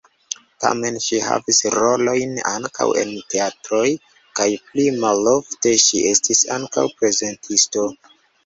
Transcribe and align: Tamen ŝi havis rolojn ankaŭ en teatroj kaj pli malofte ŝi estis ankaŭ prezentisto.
Tamen 0.63 0.95
ŝi 1.07 1.19
havis 1.25 1.59
rolojn 1.75 2.33
ankaŭ 2.53 2.87
en 3.03 3.13
teatroj 3.33 3.83
kaj 4.41 4.49
pli 4.71 4.89
malofte 5.05 5.77
ŝi 5.85 6.03
estis 6.17 6.45
ankaŭ 6.57 6.91
prezentisto. 7.01 7.89